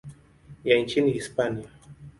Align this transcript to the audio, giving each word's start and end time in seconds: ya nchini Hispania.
ya 0.63 0.77
nchini 0.77 1.11
Hispania. 1.11 1.67